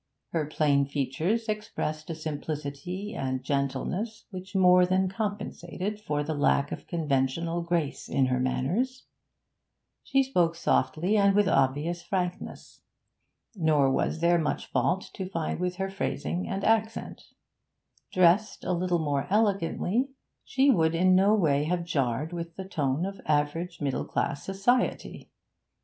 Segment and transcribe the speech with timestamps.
[0.31, 6.71] Her plain features expressed a simplicity and gentleness which more than compensated for the lack
[6.71, 9.05] of conventional grace in her manners;
[10.01, 12.81] she spoke softly and with obvious frankness,
[13.55, 17.21] nor was there much fault to find with her phrasing and accent;
[18.11, 20.09] dressed a little more elegantly,
[20.43, 25.29] she would in no way have jarred with the tone of average middle class society.